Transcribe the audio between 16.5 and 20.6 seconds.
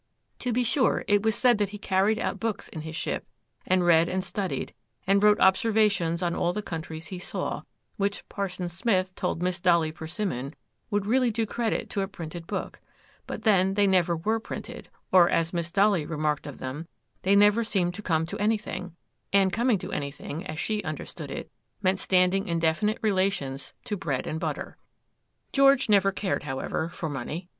them, they never seemed to come to anything—and coming to anything, as